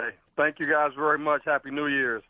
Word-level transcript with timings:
Hey, 0.00 0.10
thank 0.36 0.58
you 0.58 0.66
guys 0.66 0.90
very 0.96 1.18
much. 1.18 1.42
Happy 1.44 1.70
New 1.70 1.86
Year's. 1.86 2.22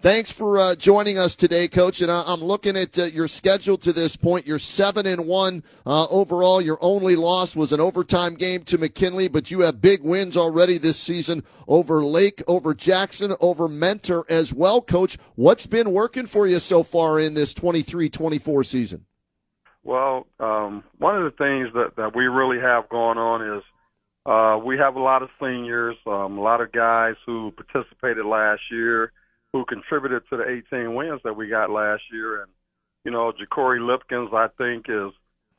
Thanks 0.00 0.32
for 0.32 0.58
uh, 0.58 0.74
joining 0.74 1.16
us 1.16 1.36
today, 1.36 1.68
Coach. 1.68 2.02
And 2.02 2.10
I- 2.10 2.24
I'm 2.26 2.40
looking 2.40 2.76
at 2.76 2.98
uh, 2.98 3.04
your 3.04 3.28
schedule 3.28 3.78
to 3.78 3.92
this 3.92 4.16
point. 4.16 4.48
You're 4.48 4.58
seven 4.58 5.06
and 5.06 5.26
one 5.26 5.62
uh, 5.86 6.06
overall. 6.10 6.60
Your 6.60 6.78
only 6.80 7.14
loss 7.14 7.54
was 7.54 7.72
an 7.72 7.80
overtime 7.80 8.34
game 8.34 8.64
to 8.64 8.78
McKinley, 8.78 9.28
but 9.28 9.50
you 9.52 9.60
have 9.60 9.80
big 9.80 10.02
wins 10.02 10.36
already 10.36 10.76
this 10.76 10.98
season 10.98 11.44
over 11.68 12.04
Lake, 12.04 12.42
over 12.48 12.74
Jackson, 12.74 13.34
over 13.40 13.68
Mentor 13.68 14.24
as 14.28 14.52
well, 14.52 14.80
Coach. 14.80 15.18
What's 15.36 15.66
been 15.66 15.92
working 15.92 16.26
for 16.26 16.48
you 16.48 16.58
so 16.58 16.82
far 16.82 17.20
in 17.20 17.34
this 17.34 17.54
23-24 17.54 18.66
season? 18.66 19.06
Well, 19.84 20.26
um, 20.40 20.82
one 20.98 21.16
of 21.16 21.24
the 21.24 21.30
things 21.36 21.72
that, 21.74 21.94
that 21.96 22.14
we 22.14 22.24
really 22.26 22.58
have 22.60 22.88
going 22.88 23.18
on 23.18 23.56
is 23.56 23.62
uh, 24.24 24.58
we 24.64 24.78
have 24.78 24.96
a 24.96 25.00
lot 25.00 25.22
of 25.22 25.30
seniors, 25.40 25.96
um, 26.06 26.38
a 26.38 26.40
lot 26.40 26.60
of 26.60 26.72
guys 26.72 27.14
who 27.26 27.52
participated 27.52 28.24
last 28.24 28.60
year 28.70 29.12
who 29.52 29.64
contributed 29.66 30.22
to 30.30 30.36
the 30.36 30.62
18 30.72 30.94
wins 30.94 31.20
that 31.24 31.36
we 31.36 31.48
got 31.48 31.70
last 31.70 32.02
year. 32.10 32.42
And, 32.42 32.50
you 33.04 33.10
know, 33.10 33.32
Ja'Cory 33.32 33.80
Lipkins, 33.80 34.32
I 34.34 34.48
think, 34.56 34.86
is 34.88 35.12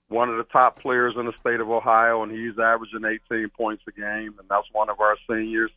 one 0.09 0.29
of 0.29 0.37
the 0.37 0.45
top 0.45 0.79
players 0.79 1.13
in 1.17 1.25
the 1.25 1.33
state 1.39 1.59
of 1.59 1.69
Ohio, 1.69 2.23
and 2.23 2.31
he's 2.31 2.57
averaging 2.59 3.05
18 3.31 3.49
points 3.49 3.83
a 3.87 3.91
game, 3.91 4.35
and 4.39 4.47
that's 4.49 4.67
one 4.71 4.89
of 4.89 4.99
our 4.99 5.15
seniors. 5.29 5.71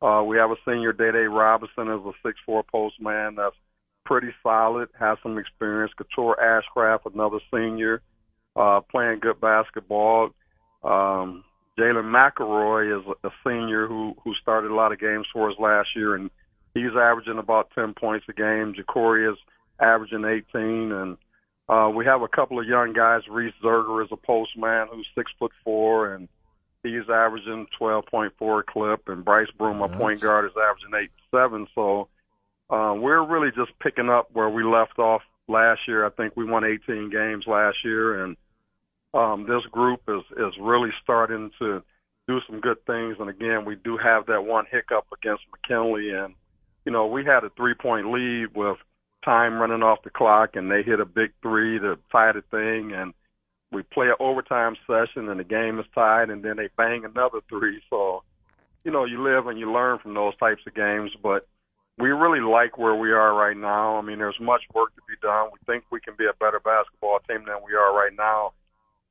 Uh, 0.00 0.22
we 0.24 0.36
have 0.36 0.50
a 0.50 0.56
senior, 0.66 0.92
Dede 0.92 1.28
Robinson, 1.30 1.88
as 1.88 2.00
a 2.04 2.12
six-four 2.24 2.64
postman 2.64 3.34
that's 3.36 3.56
pretty 4.04 4.32
solid, 4.42 4.88
has 4.98 5.18
some 5.22 5.38
experience. 5.38 5.92
Couture 5.96 6.36
Ashcraft, 6.40 7.12
another 7.12 7.38
senior, 7.52 8.02
uh, 8.54 8.80
playing 8.90 9.20
good 9.20 9.40
basketball. 9.40 10.30
Um, 10.84 11.44
Jalen 11.78 12.10
McElroy 12.10 12.98
is 12.98 13.16
a 13.24 13.30
senior 13.44 13.86
who 13.86 14.16
who 14.24 14.34
started 14.34 14.70
a 14.70 14.74
lot 14.74 14.92
of 14.92 14.98
games 14.98 15.26
for 15.32 15.50
us 15.50 15.56
last 15.58 15.88
year, 15.94 16.14
and 16.14 16.30
He's 16.76 16.94
averaging 16.94 17.38
about 17.38 17.70
10 17.74 17.94
points 17.94 18.26
a 18.28 18.34
game. 18.34 18.74
Ja'Cory 18.74 19.32
is 19.32 19.38
averaging 19.80 20.26
18, 20.26 20.92
and 20.92 21.16
uh, 21.70 21.88
we 21.88 22.04
have 22.04 22.20
a 22.20 22.28
couple 22.28 22.60
of 22.60 22.66
young 22.66 22.92
guys. 22.92 23.22
Reese 23.30 23.54
Zerger 23.64 24.04
is 24.04 24.10
a 24.12 24.16
postman 24.16 24.88
who's 24.92 25.08
six 25.14 25.32
foot 25.38 25.52
four, 25.64 26.12
and 26.12 26.28
he's 26.82 27.08
averaging 27.08 27.66
12.4 27.80 28.66
clip. 28.66 29.08
And 29.08 29.24
Bryce 29.24 29.48
Broom, 29.56 29.80
a 29.80 29.88
point 29.88 30.20
guard, 30.20 30.44
is 30.44 30.50
averaging 30.50 31.02
eight 31.02 31.10
seven. 31.30 31.66
So 31.74 32.08
uh, 32.68 32.94
we're 32.94 33.24
really 33.24 33.52
just 33.56 33.72
picking 33.78 34.10
up 34.10 34.28
where 34.34 34.50
we 34.50 34.62
left 34.62 34.98
off 34.98 35.22
last 35.48 35.80
year. 35.88 36.04
I 36.04 36.10
think 36.10 36.36
we 36.36 36.44
won 36.44 36.62
18 36.62 37.08
games 37.08 37.46
last 37.46 37.78
year, 37.86 38.22
and 38.22 38.36
um, 39.14 39.46
this 39.48 39.62
group 39.70 40.00
is 40.08 40.22
is 40.32 40.54
really 40.60 40.90
starting 41.02 41.50
to 41.58 41.82
do 42.28 42.38
some 42.48 42.60
good 42.60 42.84
things. 42.86 43.16
And 43.18 43.28
again, 43.28 43.64
we 43.64 43.76
do 43.76 43.96
have 43.96 44.26
that 44.26 44.44
one 44.44 44.64
hiccup 44.70 45.06
against 45.12 45.44
McKinley, 45.52 46.10
and 46.10 46.34
you 46.84 46.92
know, 46.92 47.06
we 47.06 47.24
had 47.24 47.44
a 47.44 47.50
three 47.56 47.74
point 47.74 48.12
lead 48.12 48.54
with 48.54 48.76
time 49.24 49.58
running 49.58 49.82
off 49.82 50.02
the 50.04 50.10
clock, 50.10 50.50
and 50.54 50.70
they 50.70 50.82
hit 50.82 51.00
a 51.00 51.04
big 51.04 51.32
three 51.42 51.78
to 51.80 51.98
tie 52.12 52.32
the 52.32 52.42
thing, 52.50 52.92
and 52.92 53.12
we 53.72 53.82
play 53.82 54.06
an 54.06 54.14
overtime 54.20 54.76
session, 54.86 55.28
and 55.28 55.40
the 55.40 55.44
game 55.44 55.78
is 55.78 55.86
tied, 55.94 56.30
and 56.30 56.44
then 56.44 56.56
they 56.56 56.68
bang 56.76 57.04
another 57.04 57.40
three. 57.48 57.82
So, 57.90 58.22
you 58.84 58.92
know, 58.92 59.04
you 59.04 59.22
live 59.22 59.48
and 59.48 59.58
you 59.58 59.70
learn 59.72 59.98
from 59.98 60.14
those 60.14 60.36
types 60.36 60.62
of 60.66 60.74
games, 60.74 61.10
but 61.22 61.46
we 61.98 62.10
really 62.10 62.40
like 62.40 62.78
where 62.78 62.94
we 62.94 63.10
are 63.10 63.34
right 63.34 63.56
now. 63.56 63.96
I 63.96 64.02
mean, 64.02 64.18
there's 64.18 64.38
much 64.40 64.62
work 64.74 64.94
to 64.94 65.02
be 65.08 65.14
done. 65.20 65.48
We 65.52 65.58
think 65.66 65.84
we 65.90 66.00
can 66.00 66.14
be 66.16 66.26
a 66.26 66.36
better 66.38 66.60
basketball 66.60 67.18
team 67.26 67.44
than 67.46 67.56
we 67.66 67.74
are 67.74 67.94
right 67.96 68.12
now. 68.16 68.52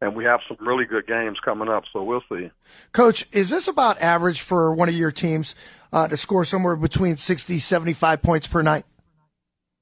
And 0.01 0.15
we 0.15 0.25
have 0.25 0.41
some 0.47 0.57
really 0.59 0.85
good 0.85 1.07
games 1.07 1.37
coming 1.43 1.69
up, 1.69 1.83
so 1.91 2.03
we'll 2.03 2.23
see. 2.29 2.51
Coach, 2.91 3.25
is 3.31 3.49
this 3.49 3.67
about 3.67 3.99
average 4.01 4.41
for 4.41 4.73
one 4.73 4.89
of 4.89 4.95
your 4.95 5.11
teams? 5.11 5.55
uh, 5.95 6.09
to 6.09 6.17
score 6.17 6.43
somewhere 6.43 6.75
between 6.75 7.15
60, 7.15 7.57
75 7.57 8.21
points 8.21 8.47
per 8.47 8.61
night? 8.61 8.83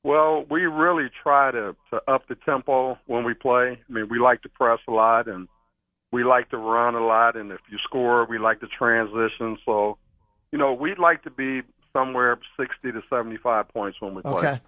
Well, 0.03 0.45
we 0.50 0.61
really 0.66 1.09
try 1.23 1.52
to, 1.52 1.75
to 1.89 2.02
up 2.08 2.28
the 2.28 2.36
tempo 2.36 3.00
when 3.08 3.23
we 3.23 3.34
play. 3.34 3.79
I 3.90 3.91
mean, 3.91 4.09
we 4.09 4.19
like 4.19 4.44
to 4.44 4.50
press 4.50 4.79
a 4.88 4.91
lot 4.91 5.28
and 5.28 5.47
we 6.12 6.24
like 6.24 6.50
to 6.50 6.57
run 6.57 6.94
a 6.94 7.03
lot. 7.03 7.35
And 7.35 7.51
if 7.51 7.62
you 7.72 7.80
score, 7.84 8.25
we 8.25 8.38
like 8.38 8.59
to 8.59 8.68
transition. 8.68 9.57
So, 9.66 9.97
you 10.51 10.59
know, 10.59 10.74
we'd 10.74 11.00
like 11.00 11.24
to 11.24 11.31
be 11.31 11.62
somewhere 11.94 12.38
60 12.57 12.91
to 12.91 13.01
75 13.09 13.69
points 13.69 14.00
when 14.00 14.13
we 14.13 14.22
play. 14.22 14.34
Okay 14.34 14.59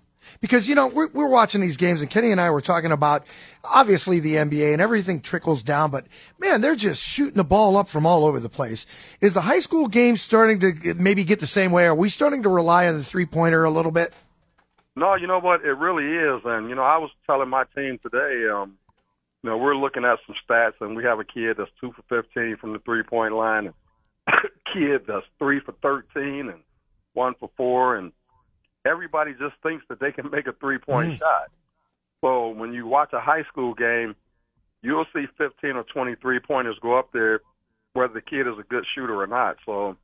because 0.41 0.67
you 0.67 0.75
know 0.75 0.87
we're, 0.87 1.09
we're 1.09 1.29
watching 1.29 1.61
these 1.61 1.77
games 1.77 2.01
and 2.01 2.11
kenny 2.11 2.31
and 2.31 2.41
i 2.41 2.49
were 2.49 2.61
talking 2.61 2.91
about 2.91 3.25
obviously 3.63 4.19
the 4.19 4.35
nba 4.35 4.73
and 4.73 4.81
everything 4.81 5.19
trickles 5.19 5.63
down 5.63 5.89
but 5.89 6.05
man 6.39 6.61
they're 6.61 6.75
just 6.75 7.03
shooting 7.03 7.35
the 7.35 7.43
ball 7.43 7.77
up 7.77 7.87
from 7.87 8.05
all 8.05 8.25
over 8.25 8.39
the 8.39 8.49
place. 8.49 8.85
Is 9.21 9.33
the 9.33 9.41
high 9.41 9.59
school 9.59 9.87
game 9.87 10.17
starting 10.17 10.59
to 10.59 10.95
maybe 10.95 11.23
get 11.23 11.39
the 11.39 11.47
same 11.47 11.71
way? 11.71 11.85
Are 11.85 11.95
we 11.95 12.09
starting 12.09 12.43
to 12.43 12.49
rely 12.49 12.87
on 12.87 12.95
the 12.95 13.03
three 13.03 13.25
pointer 13.25 13.63
a 13.63 13.69
little 13.69 13.91
bit? 13.91 14.13
No 14.95 15.15
you 15.15 15.27
know 15.27 15.39
what? 15.39 15.61
It 15.61 15.73
really 15.73 16.05
is 16.05 16.41
and 16.45 16.69
you 16.69 16.75
know 16.75 16.83
i 16.83 16.97
was 16.97 17.11
telling 17.25 17.49
my 17.49 17.65
team 17.75 17.99
today 18.01 18.49
um 18.49 18.77
you 19.43 19.49
know 19.49 19.57
we're 19.57 19.75
looking 19.75 20.05
at 20.05 20.19
some 20.25 20.35
stats 20.47 20.81
and 20.81 20.95
we 20.95 21.03
have 21.03 21.19
a 21.19 21.23
kid 21.23 21.57
that's 21.57 21.71
two 21.79 21.93
for 21.93 22.23
15 22.23 22.57
from 22.57 22.73
the 22.73 22.79
three 22.79 23.03
point 23.03 23.33
line 23.33 23.67
and 23.67 23.75
kid 24.73 25.01
that's 25.07 25.25
three 25.37 25.59
for 25.59 25.73
13 25.81 26.49
and 26.49 26.61
one 27.13 27.35
for 27.39 27.49
four 27.55 27.95
and 27.95 28.11
everybody 28.85 29.31
just 29.33 29.55
thinks 29.63 29.83
that 29.89 29.99
they 29.99 30.11
can 30.11 30.29
make 30.31 30.47
a 30.47 30.53
three 30.53 30.77
point 30.77 31.13
mm. 31.13 31.19
shot. 31.19 31.51
So 32.21 32.49
when 32.49 32.73
you 32.73 32.87
watch 32.87 33.13
a 33.13 33.19
high 33.19 33.43
school 33.43 33.73
game, 33.73 34.15
you'll 34.81 35.05
see 35.13 35.25
15 35.37 35.71
or 35.71 35.83
23 35.83 36.39
pointers 36.39 36.77
go 36.81 36.97
up 36.97 37.11
there, 37.11 37.41
whether 37.93 38.13
the 38.13 38.21
kid 38.21 38.47
is 38.47 38.57
a 38.59 38.63
good 38.63 38.85
shooter 38.93 39.19
or 39.21 39.27
not. 39.27 39.57
So 39.65 39.97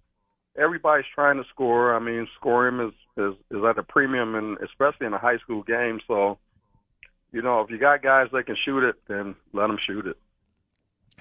everybody's 0.58 1.06
trying 1.14 1.38
to 1.38 1.48
score. 1.50 1.96
I 1.96 2.00
mean, 2.00 2.28
scoring 2.40 2.88
is 2.88 2.94
is, 3.18 3.34
is 3.52 3.64
at 3.64 3.78
a 3.78 3.84
premium, 3.84 4.36
and 4.36 4.58
especially 4.60 5.08
in 5.08 5.14
a 5.14 5.18
high 5.18 5.38
school 5.38 5.64
game. 5.64 6.00
So, 6.08 6.38
you 7.32 7.42
know, 7.42 7.62
if 7.62 7.70
you 7.70 7.78
got 7.78 8.02
guys 8.02 8.28
that 8.32 8.46
can 8.46 8.56
shoot 8.64 8.84
it, 8.84 8.96
then 9.08 9.36
let 9.54 9.68
them 9.68 9.78
shoot 9.78 10.08
it. 10.08 10.18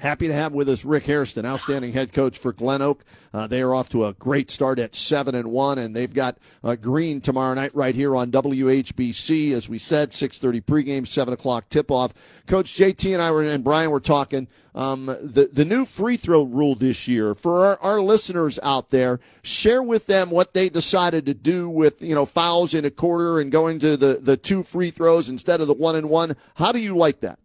Happy 0.01 0.29
to 0.29 0.33
have 0.33 0.55
with 0.55 0.67
us 0.71 0.87
Rick 0.87 1.05
Hairston, 1.05 1.45
outstanding 1.45 1.93
head 1.93 2.15
coach 2.15 2.39
for 2.39 2.55
GlenOak. 2.55 3.01
Uh, 3.35 3.47
they 3.47 3.61
are 3.61 3.75
off 3.75 3.91
to 3.91 4.07
a 4.07 4.15
great 4.15 4.51
start 4.51 4.79
at 4.79 4.95
seven 4.95 5.35
and 5.35 5.51
one, 5.51 5.77
and 5.77 5.95
they've 5.95 6.13
got 6.13 6.39
uh, 6.65 6.75
Green 6.75 7.21
tomorrow 7.21 7.53
night 7.53 7.75
right 7.75 7.95
here 7.95 8.17
on 8.17 8.31
WHBC. 8.31 9.53
As 9.53 9.69
we 9.69 9.77
said, 9.77 10.15
six 10.15 10.39
thirty 10.39 10.63
pregame, 10.63 11.07
seven 11.07 11.35
o'clock 11.35 11.69
tip 11.69 11.91
off. 11.91 12.15
Coach 12.47 12.75
JT 12.79 13.13
and 13.13 13.21
I 13.21 13.31
were 13.31 13.43
and 13.43 13.63
Brian 13.63 13.91
were 13.91 14.01
talking 14.01 14.49
um, 14.75 15.05
the 15.05 15.51
the 15.53 15.67
new 15.67 15.85
free 15.85 16.17
throw 16.17 16.45
rule 16.45 16.75
this 16.75 17.07
year 17.07 17.35
for 17.35 17.67
our, 17.67 17.79
our 17.83 18.01
listeners 18.01 18.59
out 18.63 18.89
there. 18.89 19.21
Share 19.43 19.83
with 19.83 20.07
them 20.07 20.31
what 20.31 20.55
they 20.55 20.71
decided 20.71 21.27
to 21.27 21.35
do 21.35 21.69
with 21.69 22.01
you 22.01 22.15
know 22.15 22.25
fouls 22.25 22.73
in 22.73 22.87
a 22.87 22.91
quarter 22.91 23.39
and 23.39 23.53
going 23.53 23.79
to 23.81 23.99
the 23.99 24.15
the 24.15 24.39
two 24.39 24.63
free 24.63 24.91
throws 24.91 25.29
instead 25.29 25.61
of 25.61 25.67
the 25.67 25.75
one 25.75 25.95
and 25.95 26.09
one. 26.09 26.37
How 26.55 26.73
do 26.73 26.79
you 26.79 26.97
like 26.97 27.21
that? 27.21 27.39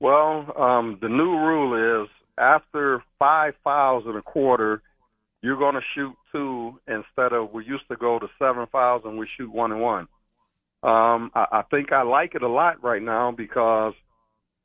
Well, 0.00 0.52
um, 0.58 0.98
the 1.00 1.08
new 1.08 1.38
rule 1.38 2.04
is 2.04 2.10
after 2.38 3.02
five 3.18 3.54
fouls 3.64 4.04
in 4.06 4.16
a 4.16 4.22
quarter, 4.22 4.82
you're 5.42 5.58
going 5.58 5.74
to 5.74 5.80
shoot 5.94 6.14
two 6.32 6.78
instead 6.86 7.32
of 7.32 7.52
we 7.52 7.64
used 7.64 7.88
to 7.88 7.96
go 7.96 8.18
to 8.18 8.26
seven 8.38 8.66
fouls 8.70 9.02
and 9.04 9.18
we 9.18 9.26
shoot 9.36 9.50
one 9.52 9.72
and 9.72 9.80
one. 9.80 10.08
Um, 10.82 11.30
I, 11.34 11.46
I 11.52 11.62
think 11.70 11.92
I 11.92 12.02
like 12.02 12.34
it 12.34 12.42
a 12.42 12.48
lot 12.48 12.82
right 12.82 13.02
now 13.02 13.32
because 13.32 13.94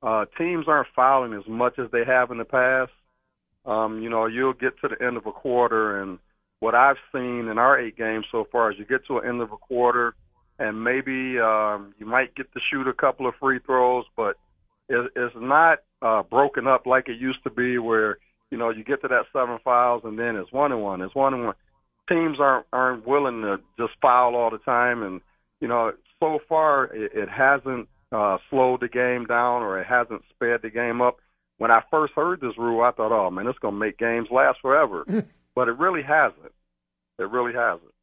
uh, 0.04 0.26
teams 0.38 0.66
aren't 0.68 0.90
fouling 0.96 1.34
as 1.34 1.48
much 1.48 1.80
as 1.80 1.90
they 1.92 2.04
have 2.06 2.32
in 2.32 2.38
the 2.38 2.46
past. 2.46 2.92
Um, 3.66 4.02
you 4.02 4.10
know, 4.10 4.26
you'll 4.26 4.54
get 4.54 4.80
to 4.82 4.90
the 4.90 5.06
end 5.06 5.18
of 5.18 5.28
a 5.28 5.32
quarter, 5.32 6.02
and 6.02 6.18
what 6.60 6.74
I've 6.74 6.98
seen 7.14 7.48
in 7.48 7.58
our 7.58 7.80
eight 7.80 7.96
games 7.96 8.26
so 8.32 8.48
far 8.52 8.72
is 8.72 8.80
you 8.80 8.86
get 8.86 9.06
to 9.08 9.20
an 9.20 9.30
end 9.30 9.42
of 9.42 9.52
a 9.52 9.58
quarter, 9.58 10.16
and 10.58 10.84
maybe 10.84 11.40
um, 11.40 11.94
you 12.00 12.06
might 12.06 12.36
get 12.36 12.52
to 12.54 12.60
shoot 12.72 12.88
a 12.88 12.94
couple 12.94 13.28
of 13.28 13.36
free 13.40 13.60
throws, 13.60 14.04
but– 14.18 14.31
is, 14.92 15.10
is 15.16 15.32
not 15.36 15.80
uh, 16.02 16.24
broken 16.24 16.68
up 16.68 16.86
like 16.86 17.08
it 17.08 17.20
used 17.20 17.44
to 17.44 17.50
be, 17.50 17.78
where 17.78 18.18
you 18.50 18.58
know 18.58 18.70
you 18.70 18.84
get 18.84 19.02
to 19.02 19.08
that 19.08 19.26
seven 19.34 19.58
fouls 19.64 20.02
and 20.04 20.20
then 20.20 20.36
it's 20.36 20.52
one 20.52 20.72
and 20.72 20.82
one. 20.82 21.02
It's 21.02 21.16
one 21.16 21.34
and 21.34 21.46
one. 21.46 21.56
Teams 22.10 22.40
aren't 22.40 22.66
aren't 22.74 23.08
willing 23.08 23.42
to 23.42 23.60
just 23.80 23.94
foul 24.02 24.36
all 24.36 24.50
the 24.50 24.58
time, 24.60 25.04
and 25.04 25.22
you 25.60 25.68
know 25.68 25.94
so 26.20 26.40
far 26.48 26.86
it, 26.86 27.12
it 27.14 27.30
hasn't 27.30 27.88
uh, 28.12 28.38
slowed 28.50 28.82
the 28.82 28.90
game 28.90 29.26
down 29.26 29.64
or 29.64 29.80
it 29.80 29.88
hasn't 29.88 30.22
sped 30.30 30.62
the 30.62 30.70
game 30.70 31.02
up. 31.02 31.18
When 31.58 31.72
I 31.72 31.84
first 31.92 32.14
heard 32.14 32.42
this 32.42 32.58
rule, 32.58 32.82
I 32.82 32.92
thought, 32.92 33.12
oh 33.12 33.30
man, 33.30 33.48
it's 33.48 33.60
going 33.60 33.76
to 33.76 33.80
make 33.80 33.98
games 33.98 34.28
last 34.32 34.60
forever, 34.62 35.06
but 35.56 35.68
it 35.68 35.78
really 35.78 36.02
hasn't. 36.02 36.54
It 37.20 37.30
really 37.30 37.54
hasn't. 37.54 37.94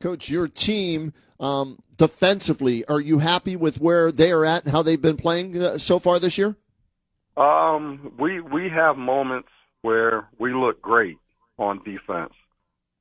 Coach, 0.00 0.28
your 0.28 0.48
team 0.48 1.14
um, 1.40 1.78
defensively, 1.96 2.84
are 2.86 3.00
you 3.00 3.18
happy 3.18 3.56
with 3.56 3.80
where 3.80 4.12
they 4.12 4.30
are 4.30 4.44
at 4.44 4.64
and 4.64 4.72
how 4.72 4.82
they've 4.82 5.00
been 5.00 5.16
playing 5.16 5.60
uh, 5.60 5.78
so 5.78 5.98
far 5.98 6.18
this 6.18 6.38
year? 6.38 6.56
Um, 7.36 8.12
we 8.18 8.40
we 8.40 8.68
have 8.68 8.96
moments 8.96 9.48
where 9.82 10.28
we 10.38 10.54
look 10.54 10.80
great 10.80 11.16
on 11.58 11.82
defense, 11.84 12.32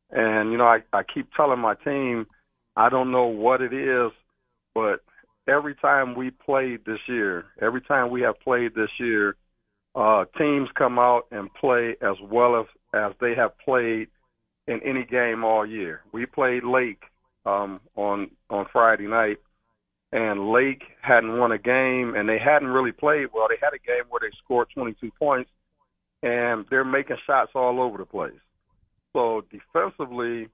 and 0.10 0.52
you 0.52 0.58
know 0.58 0.66
I 0.66 0.80
I 0.92 1.04
keep 1.04 1.32
telling 1.34 1.60
my 1.60 1.76
team 1.76 2.26
I 2.76 2.90
don't 2.90 3.12
know 3.12 3.28
what 3.28 3.62
it 3.62 3.74
is, 3.74 4.12
but 4.74 5.02
every 5.48 5.76
time 5.76 6.16
we 6.16 6.32
played 6.32 6.86
this 6.86 7.00
year, 7.08 7.46
every 7.62 7.82
time 7.82 8.10
we 8.10 8.22
have 8.22 8.40
played 8.40 8.74
this 8.74 8.90
year, 9.00 9.36
uh, 9.96 10.26
teams 10.38 10.70
come 10.76 10.98
out 10.98 11.28
and 11.32 11.54
play 11.54 11.96
as 12.02 12.16
well 12.24 12.60
as 12.60 12.66
as 12.94 13.14
they 13.20 13.36
have 13.36 13.58
played 13.60 14.08
in 14.68 14.82
any 14.84 15.04
game 15.04 15.44
all 15.44 15.66
year. 15.66 16.02
We 16.12 16.26
played 16.26 16.64
Lake 16.64 17.04
um, 17.45 17.80
on 17.95 18.31
on 18.50 18.66
Friday 18.72 19.07
night, 19.07 19.38
and 20.12 20.51
Lake 20.51 20.84
hadn't 21.01 21.38
won 21.38 21.51
a 21.51 21.57
game, 21.57 22.16
and 22.16 22.28
they 22.30 22.38
hadn't 22.38 22.69
really 22.69 22.92
played 22.92 23.28
well. 23.34 23.48
They 23.50 23.57
had 23.62 23.74
a 23.74 23.80
game 23.80 24.06
where 24.10 24.19
they 24.22 24.36
scored 24.44 24.68
22 24.74 25.12
points, 25.18 25.50
and 26.22 26.66
they're 26.69 26.86
making 26.86 27.18
shots 27.25 27.51
all 27.56 27.81
over 27.81 27.98
the 27.98 28.06
place. 28.06 28.34
So 29.13 29.44
defensively, 29.51 30.50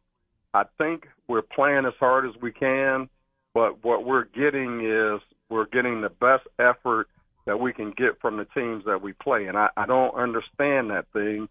I 0.53 0.63
think 0.77 1.07
we're 1.27 1.41
playing 1.41 1.85
as 1.85 1.93
hard 1.99 2.25
as 2.25 2.41
we 2.41 2.51
can, 2.51 3.09
but 3.53 3.83
what 3.83 4.05
we're 4.05 4.25
getting 4.25 4.81
is 4.85 5.21
we're 5.49 5.67
getting 5.67 6.01
the 6.01 6.09
best 6.09 6.47
effort 6.57 7.07
that 7.45 7.59
we 7.59 7.73
can 7.73 7.91
get 7.91 8.19
from 8.21 8.37
the 8.37 8.45
teams 8.45 8.85
that 8.85 9.01
we 9.01 9.13
play. 9.13 9.47
And 9.47 9.57
I, 9.57 9.69
I 9.75 9.85
don't 9.85 10.13
understand 10.15 10.91
that 10.91 11.05
thing, 11.13 11.49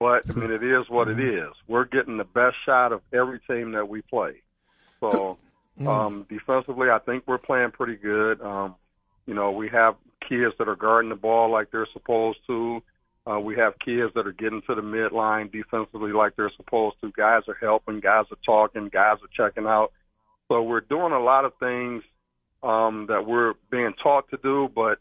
but 0.00 0.28
I 0.28 0.34
mean, 0.34 0.50
it 0.50 0.62
is 0.62 0.88
what 0.88 1.08
it 1.08 1.20
is. 1.20 1.50
We're 1.68 1.84
getting 1.84 2.16
the 2.16 2.24
best 2.24 2.56
shot 2.64 2.92
of 2.92 3.00
every 3.12 3.40
team 3.40 3.72
that 3.72 3.88
we 3.88 4.02
play. 4.02 4.42
So 5.00 5.38
um, 5.86 6.26
defensively, 6.28 6.88
I 6.90 6.98
think 6.98 7.24
we're 7.26 7.38
playing 7.38 7.72
pretty 7.72 7.96
good. 7.96 8.40
Um, 8.40 8.76
you 9.26 9.34
know, 9.34 9.50
we 9.50 9.68
have 9.68 9.96
kids 10.28 10.54
that 10.58 10.68
are 10.68 10.76
guarding 10.76 11.10
the 11.10 11.16
ball 11.16 11.50
like 11.50 11.70
they're 11.70 11.88
supposed 11.92 12.38
to. 12.46 12.82
Uh, 13.28 13.40
we 13.40 13.56
have 13.56 13.74
kids 13.84 14.12
that 14.14 14.26
are 14.26 14.32
getting 14.32 14.62
to 14.68 14.74
the 14.74 14.80
midline 14.80 15.50
defensively 15.50 16.12
like 16.12 16.36
they're 16.36 16.52
supposed 16.56 16.96
to. 17.00 17.10
Guys 17.16 17.42
are 17.48 17.58
helping, 17.60 18.00
guys 18.00 18.24
are 18.30 18.38
talking, 18.44 18.88
guys 18.88 19.18
are 19.22 19.48
checking 19.48 19.66
out. 19.66 19.92
So 20.48 20.62
we're 20.62 20.80
doing 20.80 21.12
a 21.12 21.20
lot 21.20 21.44
of 21.44 21.52
things 21.58 22.04
um, 22.62 23.06
that 23.08 23.26
we're 23.26 23.54
being 23.70 23.92
taught 24.00 24.30
to 24.30 24.38
do, 24.42 24.70
but 24.74 24.98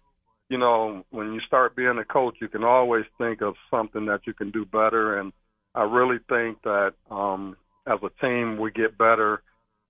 you 0.49 0.57
know, 0.57 1.03
when 1.09 1.33
you 1.33 1.39
start 1.41 1.75
being 1.75 1.97
a 1.97 2.05
coach, 2.05 2.35
you 2.39 2.47
can 2.47 2.63
always 2.63 3.05
think 3.17 3.41
of 3.41 3.55
something 3.71 4.05
that 4.07 4.21
you 4.27 4.33
can 4.33 4.51
do 4.51 4.65
better. 4.65 5.19
And 5.19 5.33
I 5.73 5.83
really 5.83 6.19
think 6.29 6.61
that 6.63 6.93
um, 7.09 7.57
as 7.87 7.99
a 8.03 8.25
team, 8.25 8.57
we 8.57 8.71
get 8.71 8.97
better 8.97 9.41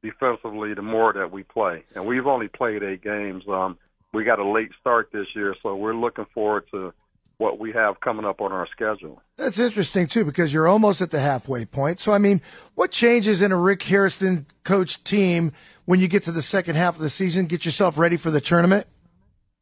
defensively 0.10 0.74
the 0.74 0.81
more 0.81 1.13
that 1.13 1.31
we 1.31 1.44
play. 1.44 1.84
And 1.96 2.06
we've 2.06 2.28
only 2.28 2.48
played 2.48 2.84
eight 2.84 3.04
games. 3.04 3.44
Um, 3.48 3.78
we 4.13 4.24
got 4.24 4.40
a 4.40 4.48
late 4.48 4.72
start 4.80 5.10
this 5.12 5.28
year, 5.36 5.56
so 5.62 5.75
we're 5.75 5.96
looking 5.96 6.25
forward 6.34 6.66
to 6.72 6.94
what 7.38 7.60
we 7.60 7.74
have 7.74 8.00
coming 8.00 8.25
up 8.25 8.40
on 8.40 8.52
our 8.52 8.68
schedule. 8.68 9.22
That's 9.36 9.60
interesting 9.60 10.07
too, 10.07 10.24
because 10.24 10.54
you're 10.54 10.68
almost 10.68 11.02
at 11.02 11.12
the 11.12 11.19
halfway 11.19 11.66
point. 11.66 12.00
So, 12.00 12.13
I 12.13 12.18
mean, 12.18 12.42
what 12.75 12.92
changes 12.92 13.42
in 13.42 13.52
a 13.52 13.57
Rick 13.57 13.84
Hairston 13.84 14.46
coach 14.63 15.04
team 15.04 15.52
when 15.84 16.00
you 16.00 16.08
get 16.08 16.24
to 16.24 16.31
the 16.31 16.42
second 16.42 16.75
half 16.75 16.96
of 16.96 17.01
the 17.01 17.10
season? 17.10 17.48
Get 17.48 17.66
yourself 17.66 17.98
ready 17.98 18.16
for 18.16 18.31
the 18.31 18.40
tournament. 18.40 18.88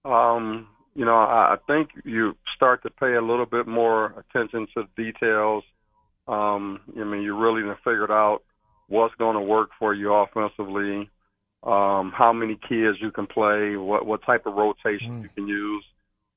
Um, 0.06 0.68
you 0.94 1.06
know, 1.06 1.16
I, 1.16 1.54
I 1.54 1.58
think 1.66 1.90
you 2.06 2.36
start 2.56 2.84
to 2.84 2.92
pay 2.92 3.14
a 3.16 3.22
little 3.22 3.48
bit 3.48 3.66
more 3.66 4.14
attention 4.20 4.68
to 4.76 4.84
details. 4.96 5.64
Um, 6.28 6.80
I 6.96 7.04
mean, 7.04 7.24
you 7.24 7.36
really 7.36 7.64
figured 7.84 8.12
out 8.12 8.44
what's 8.88 9.16
going 9.16 9.36
to 9.36 9.42
work 9.42 9.70
for 9.80 9.94
you 9.94 10.14
offensively, 10.14 11.10
um, 11.64 12.12
how 12.16 12.34
many 12.34 12.56
kids 12.56 12.98
you 13.02 13.12
can 13.12 13.28
play, 13.28 13.76
what 13.76 14.06
what 14.06 14.24
type 14.26 14.46
of 14.46 14.54
rotation 14.54 15.20
mm. 15.20 15.24
you 15.24 15.30
can 15.30 15.48
use. 15.48 15.84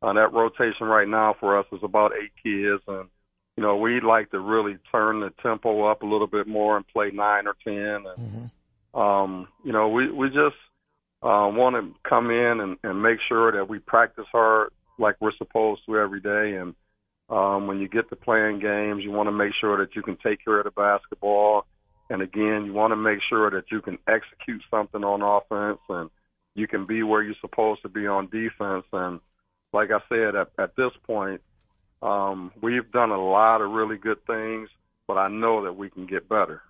Uh, 0.03 0.13
that 0.13 0.33
rotation 0.33 0.87
right 0.87 1.09
now 1.09 1.35
for 1.41 1.59
us 1.59 1.67
is 1.73 1.81
about 1.83 2.13
eight 2.13 2.33
kids, 2.43 2.83
and 2.87 3.09
you 3.57 3.63
know 3.63 3.77
we'd 3.77 4.05
like 4.05 4.31
to 4.31 4.39
really 4.39 4.77
turn 4.93 5.21
the 5.21 5.33
tempo 5.43 5.85
up 5.85 6.03
a 6.03 6.07
little 6.07 6.27
bit 6.27 6.47
more 6.47 6.77
and 6.77 6.87
play 6.89 7.11
nine 7.13 7.47
or 7.47 7.57
ten. 7.65 8.05
And 8.07 8.19
mm-hmm. 8.19 9.01
um, 9.01 9.49
you 9.65 9.73
know 9.73 9.89
we 9.89 10.11
we 10.11 10.29
just 10.29 10.57
uh, 11.23 11.49
want 11.51 11.75
to 11.75 12.09
come 12.09 12.31
in 12.31 12.61
and, 12.61 12.77
and 12.85 13.03
make 13.03 13.19
sure 13.29 13.51
that 13.53 13.69
we 13.69 13.79
practice 13.79 14.27
hard 14.31 14.71
like 14.99 15.17
we're 15.21 15.37
supposed 15.37 15.83
to 15.87 15.97
every 15.99 16.21
day. 16.21 16.57
And 16.57 16.75
um, 17.29 17.67
when 17.67 17.81
you 17.81 17.89
get 17.89 18.09
to 18.11 18.17
playing 18.17 18.61
games, 18.61 19.03
you 19.03 19.11
want 19.11 19.27
to 19.27 19.33
make 19.33 19.53
sure 19.61 19.79
that 19.79 19.97
you 19.97 20.03
can 20.03 20.17
take 20.23 20.45
care 20.45 20.59
of 20.59 20.65
the 20.65 20.71
basketball. 20.71 21.67
And 22.09 22.23
again, 22.23 22.67
you 22.67 22.73
want 22.73 22.93
to 22.93 22.97
make 22.97 23.19
sure 23.29 23.51
that 23.51 23.65
you 23.71 23.81
can 23.81 23.99
execute 24.07 24.63
something 24.71 25.03
on 25.03 25.23
offense 25.23 25.81
and 25.89 26.11
you 26.55 26.67
can 26.67 26.87
be 26.87 27.03
where 27.03 27.23
you're 27.23 27.35
supposed 27.41 27.83
to 27.83 27.89
be 27.89 28.07
on 28.07 28.29
defense. 28.29 28.85
And 28.93 29.21
like 29.73 29.91
I 29.91 29.99
said, 30.09 30.37
at, 30.37 30.49
at 30.59 30.77
this 30.77 30.93
point, 31.05 31.41
um, 32.03 32.53
we've 32.63 32.91
done 32.93 33.11
a 33.11 33.21
lot 33.21 33.61
of 33.61 33.71
really 33.71 33.97
good 33.97 34.25
things, 34.27 34.69
but 35.09 35.19
I 35.19 35.29
know 35.29 35.65
that 35.65 35.77
we 35.77 35.91
can 35.91 36.07
get 36.07 36.29
better. 36.29 36.63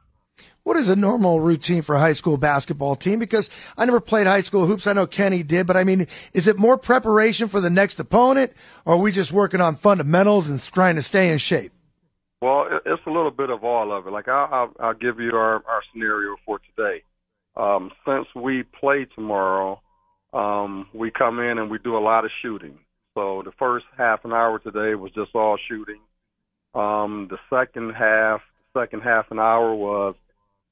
What 0.64 0.76
is 0.76 0.88
a 0.88 0.96
normal 0.96 1.40
routine 1.40 1.82
for 1.82 1.94
a 1.94 2.00
high 2.00 2.12
school 2.12 2.36
basketball 2.36 2.96
team? 2.96 3.18
Because 3.18 3.48
I 3.78 3.84
never 3.84 4.00
played 4.00 4.26
high 4.26 4.40
school 4.40 4.66
hoops. 4.66 4.86
I 4.86 4.92
know 4.92 5.06
Kenny 5.06 5.42
did, 5.42 5.66
but 5.66 5.76
I 5.76 5.84
mean, 5.84 6.06
is 6.32 6.46
it 6.46 6.58
more 6.58 6.76
preparation 6.76 7.48
for 7.48 7.60
the 7.60 7.70
next 7.70 8.00
opponent, 8.00 8.52
or 8.84 8.94
are 8.94 9.00
we 9.00 9.12
just 9.12 9.32
working 9.32 9.60
on 9.60 9.76
fundamentals 9.76 10.48
and 10.50 10.60
trying 10.60 10.96
to 10.96 11.02
stay 11.02 11.30
in 11.30 11.38
shape? 11.38 11.72
Well, 12.46 12.68
it's 12.86 13.02
a 13.06 13.10
little 13.10 13.32
bit 13.32 13.50
of 13.50 13.64
all 13.64 13.92
of 13.92 14.06
it. 14.06 14.12
Like 14.12 14.28
I'll, 14.28 14.48
I'll, 14.52 14.72
I'll 14.78 14.94
give 14.94 15.18
you 15.18 15.30
our, 15.30 15.64
our 15.66 15.82
scenario 15.92 16.36
for 16.44 16.60
today. 16.60 17.02
Um, 17.56 17.90
since 18.06 18.28
we 18.36 18.62
play 18.62 19.04
tomorrow, 19.16 19.80
um, 20.32 20.86
we 20.94 21.10
come 21.10 21.40
in 21.40 21.58
and 21.58 21.68
we 21.68 21.78
do 21.80 21.96
a 21.96 21.98
lot 21.98 22.24
of 22.24 22.30
shooting. 22.42 22.78
So 23.14 23.42
the 23.44 23.50
first 23.58 23.86
half 23.98 24.24
an 24.24 24.32
hour 24.32 24.60
today 24.60 24.94
was 24.94 25.10
just 25.10 25.34
all 25.34 25.58
shooting. 25.68 25.98
Um, 26.72 27.26
the 27.28 27.38
second 27.50 27.94
half, 27.94 28.42
second 28.78 29.02
half 29.02 29.32
an 29.32 29.40
hour 29.40 29.74
was 29.74 30.14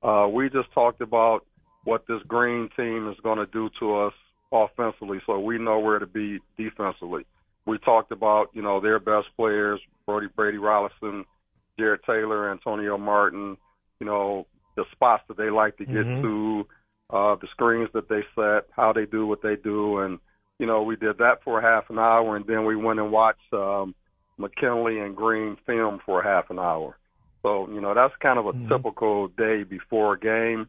uh, 0.00 0.28
we 0.32 0.50
just 0.50 0.70
talked 0.72 1.00
about 1.00 1.44
what 1.82 2.06
this 2.06 2.22
green 2.28 2.68
team 2.76 3.10
is 3.10 3.18
going 3.24 3.44
to 3.44 3.50
do 3.50 3.68
to 3.80 3.96
us 3.96 4.14
offensively, 4.52 5.18
so 5.26 5.40
we 5.40 5.58
know 5.58 5.80
where 5.80 5.98
to 5.98 6.06
be 6.06 6.38
defensively. 6.56 7.26
We 7.66 7.78
talked 7.78 8.12
about 8.12 8.50
you 8.52 8.62
know 8.62 8.78
their 8.78 9.00
best 9.00 9.26
players, 9.36 9.80
Brody 10.06 10.28
Brady 10.36 10.58
Rollison, 10.58 11.24
Jared 11.78 12.00
Taylor, 12.04 12.50
Antonio 12.50 12.98
Martin. 12.98 13.56
You 14.00 14.06
know 14.06 14.46
the 14.76 14.84
spots 14.92 15.22
that 15.28 15.36
they 15.36 15.50
like 15.50 15.76
to 15.76 15.84
get 15.84 16.04
mm-hmm. 16.04 16.22
to, 16.22 16.66
uh, 17.10 17.36
the 17.36 17.46
screens 17.52 17.88
that 17.94 18.08
they 18.08 18.22
set, 18.34 18.66
how 18.74 18.92
they 18.92 19.06
do 19.06 19.26
what 19.26 19.40
they 19.42 19.56
do, 19.56 19.98
and 19.98 20.18
you 20.58 20.66
know 20.66 20.82
we 20.82 20.96
did 20.96 21.18
that 21.18 21.42
for 21.44 21.58
a 21.58 21.62
half 21.62 21.90
an 21.90 21.98
hour, 21.98 22.36
and 22.36 22.46
then 22.46 22.64
we 22.64 22.76
went 22.76 22.98
and 22.98 23.12
watched 23.12 23.52
um, 23.52 23.94
McKinley 24.38 24.98
and 24.98 25.16
Green 25.16 25.56
film 25.66 26.00
for 26.04 26.20
a 26.20 26.24
half 26.24 26.50
an 26.50 26.58
hour. 26.58 26.96
So, 27.42 27.68
you 27.70 27.80
know, 27.80 27.94
that's 27.94 28.14
kind 28.20 28.38
of 28.38 28.46
a 28.46 28.52
mm-hmm. 28.52 28.68
typical 28.68 29.28
day 29.28 29.64
before 29.64 30.14
a 30.14 30.18
game. 30.18 30.68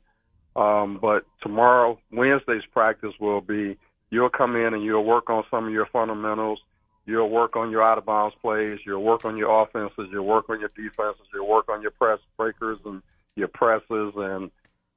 Um, 0.55 0.99
but 1.01 1.25
tomorrow, 1.41 1.99
Wednesday's 2.11 2.65
practice 2.71 3.13
will 3.19 3.41
be 3.41 3.77
you'll 4.09 4.29
come 4.29 4.55
in 4.55 4.73
and 4.73 4.83
you'll 4.83 5.05
work 5.05 5.29
on 5.29 5.43
some 5.49 5.67
of 5.67 5.71
your 5.71 5.87
fundamentals. 5.91 6.59
You'll 7.05 7.29
work 7.29 7.55
on 7.55 7.69
your 7.69 7.83
out 7.83 7.97
of 7.97 8.05
bounds 8.05 8.35
plays. 8.41 8.79
You'll 8.85 9.03
work 9.03 9.25
on 9.25 9.37
your 9.37 9.63
offenses. 9.63 10.07
You'll 10.11 10.25
work 10.25 10.49
on 10.49 10.59
your 10.59 10.71
defenses. 10.75 11.25
You'll 11.33 11.47
work 11.47 11.69
on 11.69 11.81
your 11.81 11.91
press 11.91 12.19
breakers 12.35 12.79
and 12.83 13.01
your 13.35 13.47
presses. 13.47 14.13
And 14.15 14.49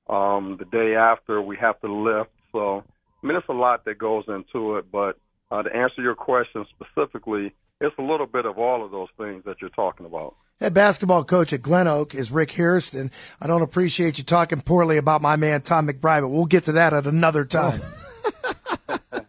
um, 0.09 0.57
the 0.59 0.65
day 0.65 0.95
after, 0.95 1.43
we 1.43 1.57
have 1.59 1.79
to 1.81 1.93
lift. 1.93 2.31
So, 2.53 2.83
I 3.23 3.27
mean, 3.27 3.37
it's 3.37 3.49
a 3.49 3.53
lot 3.53 3.85
that 3.85 3.99
goes 3.99 4.25
into 4.27 4.77
it. 4.77 4.91
But 4.91 5.19
uh, 5.51 5.63
to 5.63 5.77
answer 5.77 6.01
your 6.01 6.15
question 6.15 6.65
specifically, 6.71 7.53
it's 7.81 7.97
a 7.99 8.03
little 8.03 8.27
bit 8.27 8.47
of 8.47 8.59
all 8.59 8.85
of 8.85 8.91
those 8.91 9.09
things 9.19 9.45
that 9.45 9.61
you're 9.61 9.71
talking 9.71 10.07
about. 10.07 10.35
Head 10.61 10.75
basketball 10.75 11.23
coach 11.23 11.53
at 11.53 11.63
GlenOak 11.63 12.15
is 12.15 12.33
Rick 12.33 12.53
Hairston. 12.53 13.13
I 13.41 13.47
don't 13.47 13.63
appreciate 13.63 14.19
you 14.19 14.25
talking 14.25 14.61
poorly 14.61 14.97
about 14.97 15.23
my 15.23 15.37
man 15.37 15.61
Tom 15.61 15.87
McBride, 15.87 16.23
but 16.23 16.31
we'll 16.31 16.47
get 16.47 16.65
to 16.65 16.73
that 16.73 16.93
at 16.93 17.07
another 17.07 17.45
time. 17.45 17.81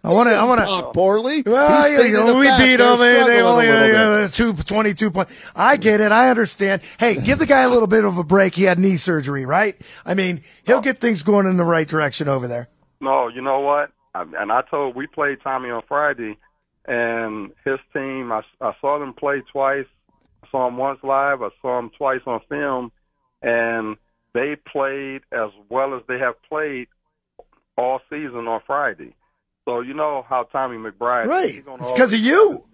I 0.10 0.14
want 0.14 0.30
to. 0.30 0.36
I 0.36 0.44
want 0.44 0.60
to 0.60 0.66
talk 0.66 0.94
poorly. 0.94 1.44
Well, 1.46 1.92
yeah, 1.92 2.02
you 2.02 2.14
know, 2.14 2.40
we 2.40 2.48
beat 2.58 2.78
them. 2.78 3.00
And 3.00 3.28
they 3.28 3.42
only 3.42 3.70
uh, 3.70 4.28
two, 4.28 4.54
22 4.54 5.12
points. 5.12 5.32
I 5.56 5.78
get 5.78 6.02
it. 6.02 6.12
I 6.12 6.30
understand. 6.30 6.82
Hey, 7.00 7.16
give 7.16 7.40
the 7.40 7.46
guy 7.46 7.62
a 7.62 7.70
little 7.70 7.88
bit 7.88 8.06
of 8.06 8.18
a 8.18 8.24
break. 8.24 8.56
He 8.56 8.64
had 8.64 8.80
knee 8.80 8.98
surgery, 8.98 9.46
right? 9.46 9.80
I 10.06 10.14
mean, 10.14 10.42
he'll 10.66 10.82
get 10.82 11.00
things 11.00 11.24
going 11.24 11.46
in 11.46 11.58
the 11.58 11.64
right 11.64 11.88
direction 11.88 12.28
over 12.28 12.48
there. 12.48 12.70
No, 13.02 13.28
you 13.28 13.42
know 13.42 13.60
what? 13.60 13.92
And 14.16 14.52
I 14.52 14.62
told 14.70 14.96
we 14.96 15.08
played 15.08 15.38
Tommy 15.44 15.70
on 15.70 15.84
Friday, 15.88 16.38
and 16.86 17.52
his 17.64 17.80
team. 17.94 18.32
I, 18.32 18.42
I 18.60 18.74
saw 18.82 19.00
them 19.00 19.14
play 19.14 19.42
twice 19.52 19.86
I 20.44 20.48
saw 20.52 20.68
him 20.68 20.78
once 20.78 21.00
live. 21.04 21.42
I 21.42 21.50
saw 21.62 21.80
him 21.80 21.92
twice 21.98 22.22
on 22.26 22.42
film, 22.50 22.92
and 23.42 23.98
they 24.34 24.56
played 24.56 25.22
as 25.32 25.50
well 25.70 25.96
as 25.96 26.02
they 26.08 26.20
have 26.20 26.36
played 26.48 26.88
all 27.78 28.00
season 28.10 28.48
on 28.48 28.62
Friday. 28.66 29.16
So 29.66 29.82
you 29.82 29.94
know 29.94 30.26
how 30.28 30.44
Tommy 30.44 30.78
McBride. 30.78 31.28
Right. 31.28 31.64
It's 31.66 31.92
because 31.92 32.14
of 32.14 32.20
you. 32.20 32.66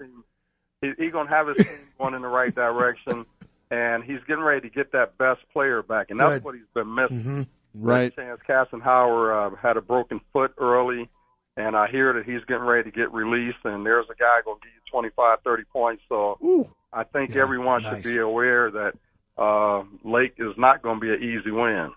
He's 0.81 0.93
he 0.97 1.09
gonna 1.09 1.29
have 1.29 1.47
his 1.47 1.57
team 1.57 1.75
going 1.99 2.13
in 2.13 2.21
the 2.21 2.27
right 2.27 2.53
direction, 2.53 3.25
and 3.71 4.03
he's 4.03 4.19
getting 4.27 4.43
ready 4.43 4.69
to 4.69 4.73
get 4.73 4.91
that 4.91 5.17
best 5.17 5.41
player 5.51 5.81
back, 5.81 6.09
and 6.09 6.19
that's 6.19 6.35
Good. 6.35 6.43
what 6.43 6.55
he's 6.55 6.63
been 6.73 6.93
missing. 6.93 7.17
Mm-hmm. 7.17 7.41
Right. 7.75 8.15
Chance 8.15 8.41
Kassenhauer 8.47 9.53
uh, 9.53 9.55
had 9.57 9.77
a 9.77 9.81
broken 9.81 10.21
foot 10.31 10.53
early, 10.57 11.09
and 11.57 11.75
I 11.75 11.87
hear 11.87 12.13
that 12.13 12.25
he's 12.25 12.43
getting 12.45 12.63
ready 12.63 12.89
to 12.89 12.95
get 12.95 13.11
released, 13.13 13.57
and 13.65 13.85
there's 13.85 14.05
a 14.09 14.15
guy 14.15 14.39
gonna 14.45 14.59
give 14.61 14.71
you 14.73 14.91
25, 14.91 15.39
30 15.43 15.63
points. 15.65 16.03
So 16.07 16.37
Ooh. 16.43 16.69
I 16.93 17.03
think 17.03 17.33
yeah, 17.33 17.41
everyone 17.41 17.83
nice. 17.83 17.95
should 17.95 18.03
be 18.03 18.17
aware 18.19 18.71
that 18.71 18.93
uh, 19.37 19.83
Lake 20.03 20.35
is 20.37 20.53
not 20.57 20.81
going 20.81 20.99
to 20.99 21.01
be 21.01 21.13
an 21.13 21.21
easy 21.21 21.51
win 21.51 21.91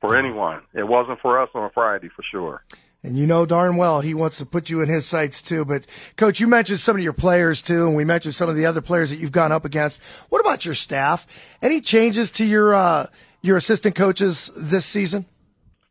for 0.00 0.16
anyone. 0.16 0.62
It 0.74 0.86
wasn't 0.86 1.20
for 1.20 1.40
us 1.40 1.48
on 1.54 1.70
Friday 1.72 2.08
for 2.14 2.22
sure. 2.30 2.64
And 3.04 3.16
you 3.16 3.26
know 3.26 3.44
darn 3.44 3.76
well 3.76 4.00
he 4.00 4.14
wants 4.14 4.38
to 4.38 4.46
put 4.46 4.70
you 4.70 4.80
in 4.80 4.88
his 4.88 5.06
sights 5.06 5.42
too. 5.42 5.64
But 5.64 5.86
coach, 6.16 6.38
you 6.38 6.46
mentioned 6.46 6.78
some 6.78 6.96
of 6.96 7.02
your 7.02 7.12
players 7.12 7.60
too, 7.60 7.88
and 7.88 7.96
we 7.96 8.04
mentioned 8.04 8.34
some 8.34 8.48
of 8.48 8.54
the 8.54 8.66
other 8.66 8.80
players 8.80 9.10
that 9.10 9.16
you've 9.16 9.32
gone 9.32 9.50
up 9.50 9.64
against. 9.64 10.02
What 10.28 10.40
about 10.40 10.64
your 10.64 10.74
staff? 10.74 11.26
Any 11.60 11.80
changes 11.80 12.30
to 12.32 12.44
your 12.44 12.74
uh, 12.74 13.06
your 13.40 13.56
assistant 13.56 13.96
coaches 13.96 14.50
this 14.56 14.86
season? 14.86 15.26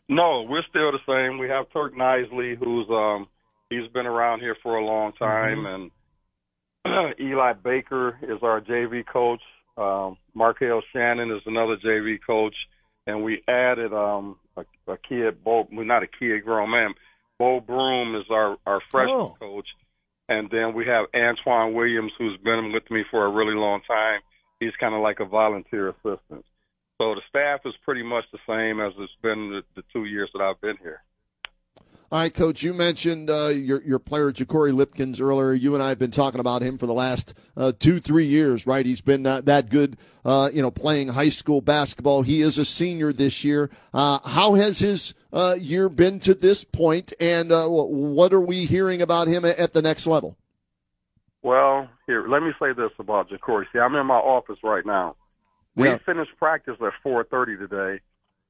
No, 0.08 0.44
we're 0.44 0.64
still 0.70 0.92
the 0.92 1.00
same. 1.08 1.38
We 1.38 1.48
have 1.50 1.72
Turk 1.72 1.96
Nisley, 1.96 2.58
who's 2.58 2.90
um 2.90 3.28
he's 3.70 3.88
been 3.92 4.06
around 4.06 4.40
here 4.40 4.56
for 4.62 4.76
a 4.76 4.86
long 4.86 5.14
time, 5.14 5.64
mm-hmm. 5.64 5.90
and 6.86 7.20
Eli 7.20 7.54
Baker 7.54 8.18
is 8.22 8.40
our 8.42 8.62
JV 8.62 9.06
coach. 9.06 9.42
Um, 9.78 10.18
Markel 10.34 10.82
Shannon 10.94 11.32
is 11.32 11.42
another 11.46 11.78
JV 11.78 12.20
coach, 12.26 12.56
and 13.08 13.24
we 13.24 13.42
added 13.48 13.94
um 13.94 14.38
a, 14.58 14.66
a 14.92 14.98
kid, 14.98 15.44
Bo, 15.44 15.68
well, 15.72 15.86
not 15.86 16.04
a 16.04 16.08
kid, 16.08 16.44
grown 16.44 16.72
man. 16.72 16.94
Bo 17.40 17.60
Broom 17.60 18.16
is 18.16 18.26
our 18.30 18.58
our 18.66 18.82
freshman 18.92 19.16
oh. 19.16 19.36
coach, 19.40 19.68
and 20.30 20.50
then 20.52 20.74
we 20.74 20.86
have 20.86 21.08
Antoine 21.16 21.74
Williams, 21.74 22.12
who's 22.18 22.38
been 22.38 22.72
with 22.72 22.90
me 22.92 23.04
for 23.10 23.26
a 23.26 23.32
really 23.32 23.56
long 23.56 23.82
time. 23.88 24.22
He's 24.60 24.76
kind 24.80 24.94
of 24.94 25.02
like 25.02 25.20
a 25.20 25.26
volunteer 25.26 25.90
assistant. 25.90 26.46
So 27.02 27.16
the 27.16 27.22
staff 27.30 27.62
is 27.66 27.74
pretty 27.84 28.04
much 28.04 28.26
the 28.32 28.38
same 28.48 28.80
as 28.80 28.94
it's 29.00 29.12
been 29.24 29.50
the, 29.50 29.64
the 29.76 29.84
two 29.92 30.06
years 30.06 30.30
that 30.34 30.44
I've 30.44 30.62
been 30.62 30.78
here. 30.78 31.02
All 32.12 32.20
right, 32.20 32.34
Coach. 32.34 32.62
You 32.62 32.74
mentioned 32.74 33.30
uh, 33.30 33.48
your 33.48 33.82
your 33.84 33.98
player 33.98 34.34
Ja'Cory 34.34 34.74
Lipkins 34.74 35.22
earlier. 35.22 35.54
You 35.54 35.76
and 35.76 35.84
I 35.84 35.88
have 35.88 36.00
been 36.00 36.12
talking 36.12 36.42
about 36.42 36.62
him 36.62 36.78
for 36.78 36.86
the 36.86 36.94
last 36.94 37.34
uh, 37.56 37.72
two 37.80 38.02
three 38.02 38.26
years, 38.26 38.68
right? 38.68 38.86
He's 38.86 39.00
been 39.00 39.26
uh, 39.26 39.40
that 39.42 39.70
good, 39.70 39.96
uh, 40.26 40.50
you 40.52 40.62
know, 40.62 40.72
playing 40.72 41.08
high 41.08 41.30
school 41.30 41.62
basketball. 41.62 42.24
He 42.24 42.42
is 42.42 42.58
a 42.58 42.66
senior 42.66 43.14
this 43.14 43.46
year. 43.46 43.70
Uh, 43.94 44.20
how 44.28 44.56
has 44.56 44.80
his 44.80 45.14
uh, 45.32 45.56
year 45.58 45.88
been 45.88 46.20
to 46.22 46.34
this 46.34 46.66
point, 46.66 47.14
and 47.22 47.50
what 47.50 48.34
are 48.34 48.42
we 48.42 48.66
hearing 48.66 49.02
about 49.02 49.30
him 49.30 49.46
at 49.46 49.72
the 49.72 49.82
next 49.82 50.06
level? 50.06 50.36
Well, 51.44 51.88
here, 52.08 52.28
let 52.28 52.44
me 52.44 52.52
say 52.60 52.74
this 52.74 52.92
about 53.00 53.30
Ja'Cory. 53.30 53.68
See, 53.72 53.80
I'm 53.80 53.96
in 53.96 54.06
my 54.06 54.16
office 54.16 54.60
right 54.64 54.86
now. 54.86 55.16
We 55.78 55.88
yeah. 55.88 55.98
finished 56.06 56.32
practice 56.38 56.76
at 56.82 56.92
4:30 57.06 57.58
today, 57.58 58.02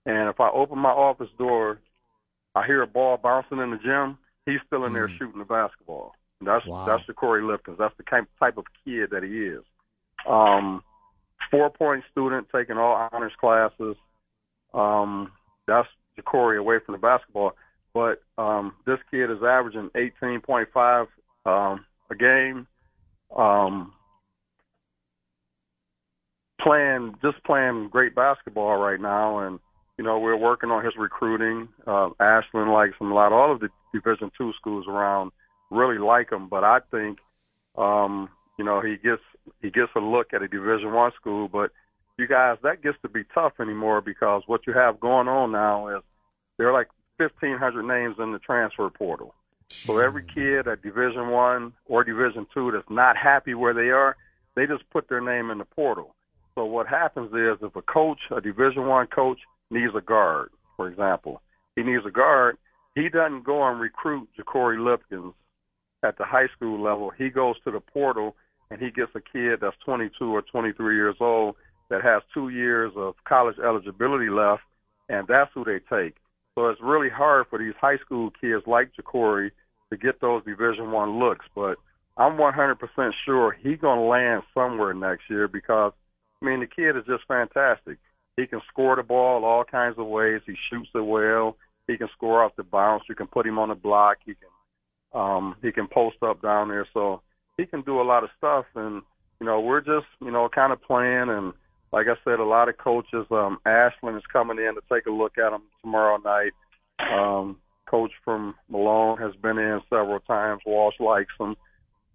and 0.08 0.30
if 0.30 0.40
I 0.40 0.50
open 0.50 0.80
my 0.80 0.90
office 0.90 1.30
door, 1.38 1.80
I 2.56 2.66
hear 2.66 2.82
a 2.82 2.88
ball 2.88 3.18
bouncing 3.18 3.60
in 3.60 3.72
the 3.72 3.78
gym. 3.78 4.18
He's 4.46 4.60
still 4.68 4.86
in 4.86 4.94
there 4.94 5.08
mm. 5.08 5.18
shooting 5.18 5.40
the 5.40 5.46
basketball. 5.46 6.14
That's 6.42 6.66
wow. 6.66 6.86
that's 6.86 7.04
Ja'Cory 7.04 7.42
Lipkins. 7.42 7.78
That's 7.78 7.96
the 7.98 8.04
kind 8.04 8.26
type 8.40 8.58
of 8.58 8.66
kid 8.84 9.10
that 9.12 9.24
he 9.24 9.30
is. 9.30 9.64
Um, 10.28 10.84
four 11.50 11.70
point 11.70 12.04
student 12.12 12.48
taking 12.54 12.78
all 12.78 13.10
honors 13.12 13.34
classes. 13.40 13.96
Um, 14.74 15.32
that's 15.68 15.88
Ja'Cory 16.20 16.60
away 16.60 16.78
from 16.86 16.94
the 16.94 17.00
basketball. 17.00 17.54
But 17.94 18.24
um, 18.38 18.74
this 18.86 19.00
kid 19.12 19.30
is 19.30 19.44
averaging 19.44 19.90
18.5 19.96 21.08
um, 21.46 21.86
a 22.10 22.16
game. 22.16 22.68
Um, 23.36 23.94
playing 26.62 27.16
just 27.22 27.44
playing 27.44 27.90
great 27.90 28.16
basketball 28.16 28.78
right 28.78 29.00
now, 29.00 29.40
and 29.40 29.60
you 30.02 30.08
know 30.08 30.18
we're 30.18 30.36
working 30.36 30.72
on 30.72 30.84
his 30.84 30.96
recruiting. 30.98 31.70
Uh, 31.86 32.10
Ashland 32.20 32.72
likes 32.72 32.96
him 33.00 33.12
a 33.12 33.14
lot. 33.14 33.32
All 33.32 33.52
of 33.52 33.60
the 33.60 33.70
Division 33.94 34.32
two 34.36 34.52
schools 34.60 34.88
around 34.88 35.32
really 35.70 36.00
like 36.00 36.32
him, 36.32 36.50
but 36.50 36.64
I 36.64 36.80
think 36.90 37.20
um, 37.78 38.28
you 38.58 38.66
know 38.66 38.82
he 38.82 38.96
gets 38.96 39.22
he 39.62 39.70
gets 39.70 39.92
a 39.96 40.00
look 40.00 40.34
at 40.34 40.42
a 40.42 40.48
Division 40.48 40.92
one 40.92 41.12
school, 41.20 41.48
but 41.48 41.70
you 42.18 42.28
guys 42.28 42.58
that 42.64 42.82
gets 42.82 42.98
to 43.04 43.10
be 43.10 43.26
tough 43.32 43.54
anymore 43.60 44.02
because 44.02 44.42
what 44.48 44.66
you 44.66 44.74
have 44.74 45.00
going 45.00 45.28
on 45.28 45.52
now 45.52 45.96
is 45.96 46.02
there 46.58 46.68
are 46.68 46.74
like 46.74 46.88
1,500 47.18 47.84
names 47.84 48.16
in 48.18 48.32
the 48.32 48.40
transfer 48.40 48.90
portal. 48.90 49.36
So 49.70 50.00
every 50.00 50.24
kid 50.24 50.68
at 50.68 50.82
Division 50.82 51.30
One 51.30 51.74
or 51.86 52.04
Division 52.04 52.48
Two 52.52 52.72
that's 52.72 52.90
not 52.90 53.18
happy 53.18 53.54
where 53.54 53.76
they 53.76 53.92
are, 53.92 54.18
they 54.56 54.66
just 54.66 54.90
put 54.90 55.10
their 55.10 55.22
name 55.22 55.52
in 55.52 55.60
the 55.60 55.66
portal. 55.66 56.16
So 56.56 56.66
what 56.66 56.88
happens 56.88 57.32
is 57.36 57.60
if 57.62 57.76
a 57.76 57.84
coach, 57.84 58.20
a 58.32 58.42
Division 58.42 58.88
One 58.88 59.06
coach, 59.06 59.38
needs 59.72 59.94
a 59.96 60.02
guard, 60.02 60.50
for 60.78 60.88
example, 60.88 61.42
he 61.76 61.84
needs 61.84 62.04
a 62.06 62.12
guard. 62.12 62.58
He 62.96 63.10
doesn't 63.10 63.46
go 63.46 63.64
and 63.64 63.80
recruit 63.80 64.28
Ja'Cory 64.38 64.78
Lipkins 64.78 65.34
at 66.04 66.18
the 66.18 66.26
high 66.26 66.48
school 66.56 66.82
level. 66.82 67.12
He 67.18 67.30
goes 67.30 67.56
to 67.64 67.72
the 67.72 67.80
portal 67.80 68.36
and 68.70 68.80
he 68.80 68.92
gets 68.92 69.12
a 69.16 69.22
kid 69.22 69.60
that's 69.62 69.76
22 69.86 70.26
or 70.26 70.42
23 70.42 70.96
years 70.96 71.16
old 71.20 71.56
that 71.90 72.04
has 72.04 72.22
two 72.34 72.50
years 72.50 72.92
of 72.96 73.16
college 73.28 73.58
eligibility 73.60 74.30
left, 74.30 74.62
and 75.10 75.28
that's 75.28 75.52
who 75.54 75.64
they 75.64 75.80
take. 75.94 76.16
So 76.56 76.68
it's 76.68 76.82
really 76.82 77.10
hard 77.10 77.48
for 77.50 77.60
these 77.60 77.74
high 77.80 77.98
school 77.98 78.32
kids 78.42 78.64
like 78.66 78.92
Ja'Cory 79.00 79.52
to 79.90 79.98
get 79.98 80.22
those 80.22 80.44
Division 80.46 80.92
One 80.92 81.20
looks. 81.20 81.46
But 81.54 81.76
I'm 82.18 82.38
100% 82.38 83.12
sure 83.26 83.58
he's 83.62 83.80
gonna 83.80 84.06
land 84.06 84.44
somewhere 84.54 84.94
next 84.94 85.24
year 85.30 85.48
because 85.48 85.92
I 86.42 86.46
mean, 86.46 86.62
the 86.62 86.68
kid 86.68 86.98
is 86.98 87.04
just 87.06 87.28
fantastic. 87.28 87.98
He 88.38 88.48
can 88.48 88.62
score 88.70 88.96
the 88.96 89.04
ball 89.04 89.44
all 89.46 89.64
kinds 89.64 89.98
of 89.98 90.08
ways. 90.08 90.42
He 90.46 90.56
shoots 90.70 90.90
it 90.96 91.06
well. 91.06 91.58
He 91.88 91.98
can 91.98 92.10
score 92.16 92.44
off 92.44 92.56
the 92.56 92.64
bounce. 92.64 93.04
You 93.10 93.16
can 93.16 93.28
put 93.28 93.46
him 93.46 93.60
on 93.60 93.70
the 93.70 93.76
block. 93.76 94.18
He 94.26 94.34
can 94.34 95.20
um 95.20 95.56
he 95.62 95.72
can 95.72 95.88
post 95.88 96.18
up 96.22 96.42
down 96.42 96.70
there. 96.70 96.88
So 96.94 97.22
he 97.58 97.66
can 97.66 97.82
do 97.82 98.00
a 98.00 98.04
lot 98.04 98.24
of 98.24 98.30
stuff 98.38 98.66
and 98.76 99.02
you 99.40 99.48
know, 99.48 99.60
we're 99.60 99.82
just, 99.82 100.06
you 100.22 100.32
know, 100.32 100.48
kind 100.54 100.72
of 100.72 100.82
playing 100.84 101.30
and 101.30 101.54
like 101.92 102.08
I 102.08 102.14
said, 102.24 102.40
a 102.40 102.44
lot 102.44 102.70
of 102.70 102.78
coaches, 102.78 103.26
um, 103.32 103.58
Ashland 103.66 104.16
is 104.16 104.24
coming 104.32 104.58
in 104.60 104.76
to 104.76 104.82
take 104.92 105.08
a 105.08 105.12
look 105.12 105.38
at 105.38 105.52
him 105.52 105.64
tomorrow 105.82 106.18
night. 106.18 106.52
Um, 107.12 107.58
coach 107.90 108.12
from 108.24 108.56
Malone 108.70 109.18
has 109.18 109.34
been 109.42 109.58
in 109.58 109.82
several 109.90 110.20
times. 110.22 110.62
Walsh 110.66 110.96
likes 111.00 111.34
him. 111.40 111.56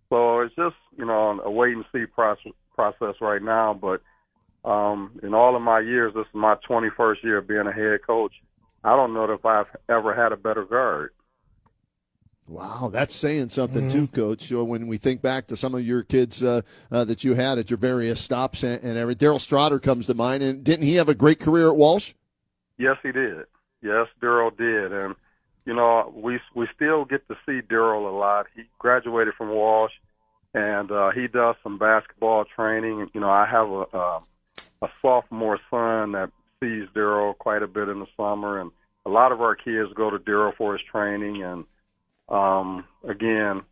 So 0.08 0.40
it's 0.40 0.54
just, 0.54 0.76
you 0.96 1.04
know, 1.04 1.40
a 1.44 1.50
wait 1.50 1.74
and 1.74 1.84
see 1.92 2.06
process 2.06 2.52
process 2.74 3.16
right 3.20 3.42
now, 3.42 3.74
but 3.74 4.02
um, 4.66 5.18
in 5.22 5.32
all 5.32 5.54
of 5.54 5.62
my 5.62 5.80
years, 5.80 6.12
this 6.14 6.26
is 6.26 6.34
my 6.34 6.56
21st 6.68 7.22
year 7.22 7.38
of 7.38 7.48
being 7.48 7.66
a 7.66 7.72
head 7.72 8.00
coach. 8.04 8.32
I 8.82 8.96
don't 8.96 9.14
know 9.14 9.24
if 9.32 9.46
I've 9.46 9.66
ever 9.88 10.14
had 10.14 10.32
a 10.32 10.36
better 10.36 10.64
guard. 10.64 11.12
Wow, 12.48 12.90
that's 12.92 13.14
saying 13.14 13.48
something 13.48 13.88
mm-hmm. 13.88 14.06
too, 14.06 14.06
Coach. 14.06 14.52
When 14.52 14.86
we 14.86 14.98
think 14.98 15.20
back 15.20 15.48
to 15.48 15.56
some 15.56 15.74
of 15.74 15.84
your 15.84 16.04
kids 16.04 16.44
uh, 16.44 16.62
uh, 16.92 17.04
that 17.04 17.24
you 17.24 17.34
had 17.34 17.58
at 17.58 17.70
your 17.70 17.76
various 17.76 18.20
stops 18.20 18.62
and, 18.62 18.82
and 18.84 18.96
every, 18.96 19.16
Daryl 19.16 19.40
Strotter 19.40 19.82
comes 19.82 20.06
to 20.06 20.14
mind. 20.14 20.44
And 20.44 20.62
didn't 20.62 20.84
he 20.84 20.94
have 20.94 21.08
a 21.08 21.14
great 21.14 21.40
career 21.40 21.68
at 21.68 21.76
Walsh? 21.76 22.14
Yes, 22.78 22.98
he 23.02 23.10
did. 23.10 23.46
Yes, 23.82 24.06
Daryl 24.22 24.56
did, 24.56 24.92
and 24.92 25.14
you 25.64 25.74
know 25.74 26.12
we 26.14 26.38
we 26.54 26.68
still 26.74 27.04
get 27.04 27.26
to 27.28 27.34
see 27.46 27.60
Daryl 27.66 28.08
a 28.08 28.16
lot. 28.16 28.46
He 28.54 28.62
graduated 28.78 29.34
from 29.34 29.50
Walsh, 29.50 29.92
and 30.54 30.90
uh, 30.90 31.10
he 31.10 31.26
does 31.26 31.56
some 31.62 31.78
basketball 31.78 32.44
training. 32.44 33.10
You 33.12 33.20
know, 33.20 33.30
I 33.30 33.46
have 33.46 33.68
a 33.68 33.80
uh, 33.92 34.20
a 34.82 34.88
sophomore 35.02 35.58
son 35.70 36.12
that 36.12 36.30
sees 36.60 36.88
Daryl 36.94 37.36
quite 37.36 37.62
a 37.62 37.66
bit 37.66 37.88
in 37.88 38.00
the 38.00 38.06
summer, 38.16 38.60
and 38.60 38.70
a 39.04 39.10
lot 39.10 39.32
of 39.32 39.40
our 39.40 39.54
kids 39.54 39.92
go 39.94 40.10
to 40.10 40.18
Daryl 40.18 40.56
for 40.56 40.72
his 40.72 40.82
training. 40.90 41.42
And 41.42 41.64
um, 42.28 42.84
again, 43.08 43.62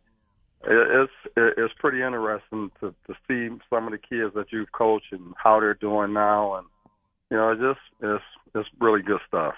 it, 0.63 1.07
it's 1.35 1.35
it's 1.35 1.73
pretty 1.79 2.01
interesting 2.01 2.71
to 2.79 2.93
to 3.07 3.13
see 3.27 3.55
some 3.69 3.85
of 3.85 3.91
the 3.91 3.97
kids 3.97 4.33
that 4.35 4.51
you've 4.51 4.71
coached 4.71 5.11
and 5.11 5.33
how 5.41 5.59
they're 5.59 5.73
doing 5.75 6.13
now, 6.13 6.55
and 6.55 6.67
you 7.29 7.37
know, 7.37 7.51
it 7.51 7.59
just 7.59 7.79
it's 8.01 8.23
it's 8.55 8.69
really 8.79 9.01
good 9.01 9.19
stuff. 9.27 9.55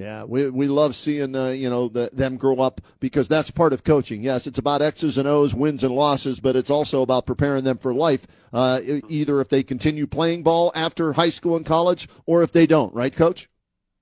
Yeah, 0.00 0.24
we 0.24 0.48
we 0.48 0.66
love 0.66 0.94
seeing 0.94 1.36
uh, 1.36 1.48
you 1.48 1.68
know 1.68 1.88
the, 1.88 2.08
them 2.10 2.38
grow 2.38 2.56
up 2.60 2.80
because 3.00 3.28
that's 3.28 3.50
part 3.50 3.74
of 3.74 3.84
coaching. 3.84 4.22
Yes, 4.22 4.46
it's 4.46 4.58
about 4.58 4.80
X's 4.80 5.18
and 5.18 5.28
O's, 5.28 5.54
wins 5.54 5.84
and 5.84 5.94
losses, 5.94 6.40
but 6.40 6.56
it's 6.56 6.70
also 6.70 7.02
about 7.02 7.26
preparing 7.26 7.64
them 7.64 7.76
for 7.76 7.92
life. 7.92 8.26
Uh, 8.50 8.80
either 9.10 9.42
if 9.42 9.50
they 9.50 9.62
continue 9.62 10.06
playing 10.06 10.42
ball 10.42 10.72
after 10.74 11.12
high 11.12 11.28
school 11.28 11.54
and 11.54 11.66
college, 11.66 12.08
or 12.24 12.42
if 12.42 12.50
they 12.50 12.66
don't. 12.66 12.94
Right, 12.94 13.14
Coach? 13.14 13.50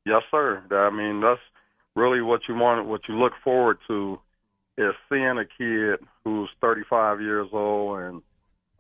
Yes, 0.07 0.23
sir. 0.31 0.63
I 0.71 0.91
mean, 0.91 1.21
that's 1.21 1.41
really 1.97 2.23
what 2.23 2.43
you 2.49 2.55
want. 2.55 2.87
What 2.87 3.01
you 3.09 3.17
look 3.17 3.33
forward 3.43 3.79
to 3.89 4.21
is 4.77 4.95
seeing 5.09 5.37
a 5.37 5.47
kid 5.59 5.99
who's 6.23 6.49
35 6.61 7.21
years 7.21 7.49
old, 7.53 7.99
and 7.99 8.23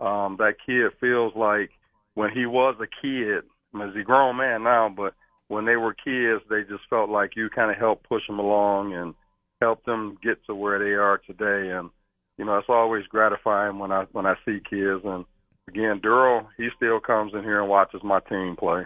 um, 0.01 0.37
that 0.39 0.55
kid 0.65 0.93
feels 1.01 1.35
like 1.35 1.71
when 2.15 2.31
he 2.31 2.47
was 2.47 2.77
a 2.81 2.87
kid. 2.87 3.43
I 3.75 3.79
mean, 3.79 3.89
he's 3.89 4.03
a 4.03 4.05
grown 4.05 4.37
man 4.37 4.63
now, 4.63 4.89
but 4.89 5.15
when 5.49 5.65
they 5.65 5.77
were 5.77 5.95
kids, 5.95 6.43
they 6.49 6.63
just 6.63 6.89
felt 6.89 7.11
like 7.11 7.37
you 7.37 7.51
kind 7.51 7.71
of 7.71 7.79
helped 7.79 8.09
push 8.09 8.27
them 8.27 8.39
along 8.39 8.95
and 8.95 9.15
help 9.61 9.85
them 9.85 10.17
get 10.23 10.45
to 10.47 10.55
where 10.55 10.79
they 10.79 10.93
are 10.93 11.19
today. 11.19 11.71
And 11.77 11.91
you 12.37 12.45
know, 12.45 12.57
it's 12.59 12.69
always 12.69 13.05
gratifying 13.07 13.79
when 13.79 13.91
I 13.91 14.05
when 14.13 14.27
I 14.27 14.35
see 14.45 14.61
kids. 14.69 15.03
And 15.05 15.25
again, 15.67 16.01
Daryl, 16.01 16.47
he 16.57 16.69
still 16.77 17.01
comes 17.01 17.33
in 17.35 17.43
here 17.43 17.61
and 17.61 17.69
watches 17.69 18.03
my 18.05 18.21
team 18.21 18.57
play. 18.57 18.85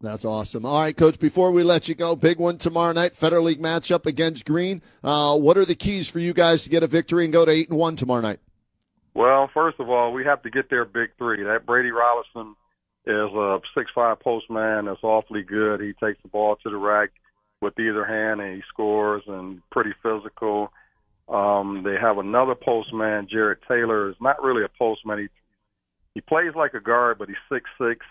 That's 0.00 0.24
awesome. 0.24 0.66
All 0.66 0.80
right, 0.80 0.94
Coach. 0.94 1.18
Before 1.18 1.50
we 1.50 1.62
let 1.62 1.88
you 1.88 1.94
go, 1.94 2.14
big 2.14 2.38
one 2.38 2.58
tomorrow 2.58 2.92
night, 2.92 3.16
Federal 3.16 3.44
League 3.44 3.62
matchup 3.62 4.04
against 4.04 4.44
Green. 4.44 4.82
Uh, 5.02 5.38
what 5.38 5.56
are 5.56 5.64
the 5.64 5.74
keys 5.74 6.08
for 6.08 6.18
you 6.18 6.34
guys 6.34 6.64
to 6.64 6.70
get 6.70 6.82
a 6.82 6.86
victory 6.86 7.24
and 7.24 7.32
go 7.32 7.44
to 7.44 7.50
eight 7.50 7.70
and 7.70 7.78
one 7.78 7.96
tomorrow 7.96 8.20
night? 8.20 8.40
Well, 9.14 9.48
first 9.54 9.78
of 9.78 9.88
all, 9.88 10.12
we 10.12 10.24
have 10.24 10.42
to 10.42 10.50
get 10.50 10.68
their 10.68 10.84
big 10.84 11.10
three. 11.16 11.42
That 11.44 11.64
Brady 11.64 11.90
Rollison 11.90 12.54
is 13.06 13.32
a 13.34 13.60
six 13.76 13.90
five 13.94 14.20
postman 14.20 14.86
that's 14.86 15.02
awfully 15.02 15.42
good. 15.42 15.80
He 15.80 15.92
takes 15.92 16.20
the 16.22 16.28
ball 16.28 16.56
to 16.62 16.70
the 16.70 16.76
rack 16.76 17.10
with 17.60 17.78
either 17.78 18.04
hand 18.04 18.40
and 18.40 18.56
he 18.56 18.62
scores 18.68 19.22
and 19.26 19.60
pretty 19.70 19.92
physical. 20.02 20.72
Um, 21.28 21.82
they 21.84 21.96
have 22.00 22.18
another 22.18 22.54
postman, 22.54 23.28
Jared 23.30 23.58
Taylor, 23.66 24.10
is 24.10 24.16
not 24.20 24.42
really 24.42 24.64
a 24.64 24.68
postman. 24.78 25.18
He 25.18 25.28
he 26.14 26.20
plays 26.20 26.54
like 26.54 26.74
a 26.74 26.80
guard, 26.80 27.18
but 27.18 27.28
he's 27.28 27.36
six 27.50 27.68
six 27.78 28.04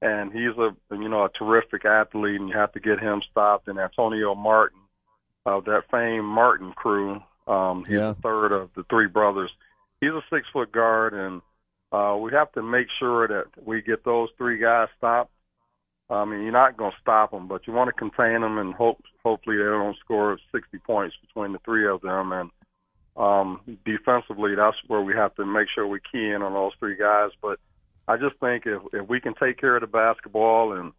and 0.00 0.32
he's 0.32 0.56
a 0.58 0.70
you 0.94 1.08
know 1.08 1.24
a 1.24 1.30
terrific 1.30 1.84
athlete, 1.84 2.40
and 2.40 2.48
you 2.48 2.56
have 2.56 2.72
to 2.72 2.80
get 2.80 3.00
him 3.00 3.22
stopped. 3.30 3.68
And 3.68 3.78
Antonio 3.78 4.34
Martin 4.34 4.78
of 5.46 5.64
that 5.64 5.84
famed 5.90 6.24
Martin 6.26 6.72
crew, 6.72 7.22
um, 7.46 7.84
he's 7.86 7.98
Yeah. 7.98 8.12
the 8.12 8.20
third 8.22 8.52
of 8.52 8.70
the 8.74 8.84
three 8.84 9.06
brothers. 9.08 9.50
He's 10.00 10.10
a 10.10 10.22
six 10.30 10.46
foot 10.52 10.70
guard, 10.70 11.14
and 11.14 11.40
uh, 11.92 12.16
we 12.20 12.32
have 12.32 12.52
to 12.52 12.62
make 12.62 12.86
sure 12.98 13.26
that 13.28 13.46
we 13.64 13.82
get 13.82 14.04
those 14.04 14.28
three 14.36 14.58
guys 14.58 14.88
stopped. 14.96 15.32
I 16.10 16.24
mean, 16.24 16.42
you're 16.42 16.52
not 16.52 16.76
going 16.76 16.92
to 16.92 17.00
stop 17.00 17.30
them, 17.32 17.48
but 17.48 17.66
you 17.66 17.72
want 17.72 17.88
to 17.88 17.92
contain 17.92 18.40
them 18.40 18.58
and 18.58 18.74
hope 18.74 18.98
hopefully 19.22 19.58
they 19.58 19.64
don't 19.64 19.96
score 19.98 20.38
60 20.52 20.78
points 20.78 21.14
between 21.20 21.52
the 21.52 21.58
three 21.64 21.86
of 21.86 22.00
them. 22.00 22.32
And 22.32 22.50
um, 23.16 23.78
defensively, 23.84 24.54
that's 24.54 24.76
where 24.86 25.02
we 25.02 25.14
have 25.14 25.34
to 25.34 25.44
make 25.44 25.68
sure 25.74 25.86
we 25.86 26.00
key 26.00 26.30
in 26.30 26.42
on 26.42 26.54
those 26.54 26.72
three 26.78 26.96
guys. 26.96 27.30
But 27.42 27.58
I 28.06 28.16
just 28.16 28.40
think 28.40 28.64
if 28.64 28.80
if 28.94 29.08
we 29.08 29.20
can 29.20 29.34
take 29.34 29.58
care 29.58 29.76
of 29.76 29.82
the 29.82 29.86
basketball 29.86 30.72
and 30.72 30.92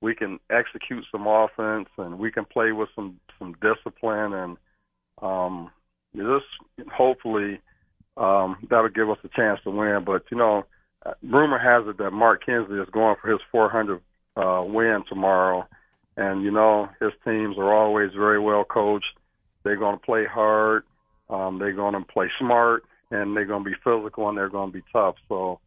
we 0.00 0.14
can 0.14 0.40
execute 0.50 1.04
some 1.12 1.26
offense 1.26 1.88
and 1.96 2.18
we 2.18 2.32
can 2.32 2.44
play 2.44 2.72
with 2.72 2.88
some 2.96 3.20
some 3.38 3.54
discipline 3.62 4.32
and 4.32 4.56
um, 5.22 5.70
just 6.14 6.46
hopefully 6.92 7.60
um, 8.16 8.56
that'll 8.68 8.88
give 8.88 9.10
us 9.10 9.18
a 9.24 9.28
chance 9.28 9.60
to 9.64 9.70
win. 9.70 10.02
But 10.04 10.24
you 10.30 10.36
know, 10.36 10.64
rumor 11.22 11.58
has 11.58 11.88
it 11.88 11.98
that 11.98 12.10
Mark 12.12 12.44
Kinsley 12.44 12.78
is 12.78 12.88
going 12.92 13.16
for 13.20 13.30
his 13.30 13.40
400 13.52 14.00
uh, 14.36 14.64
win 14.66 15.02
tomorrow, 15.08 15.66
and 16.16 16.42
you 16.42 16.50
know 16.50 16.88
his 17.00 17.12
teams 17.24 17.56
are 17.58 17.72
always 17.72 18.10
very 18.12 18.40
well 18.40 18.64
coached. 18.64 19.06
They're 19.62 19.76
going 19.76 19.98
to 19.98 20.04
play 20.04 20.24
hard. 20.24 20.84
Um, 21.28 21.58
they're 21.58 21.72
going 21.72 21.94
to 21.94 22.00
play 22.12 22.30
smart, 22.38 22.84
and 23.10 23.36
they're 23.36 23.46
going 23.46 23.64
to 23.64 23.70
be 23.70 23.76
physical, 23.82 24.28
and 24.28 24.38
they're 24.38 24.48
going 24.48 24.70
to 24.70 24.78
be 24.78 24.84
tough. 24.92 25.16
So 25.28 25.58